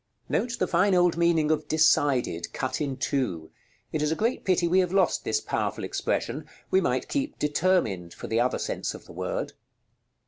[0.27, 3.51] Note the fine old meaning of "discided," cut in two;
[3.91, 6.45] it is a great pity we have lost this powerful expression.
[6.71, 9.53] We might keep "determined" for the other sense of the word.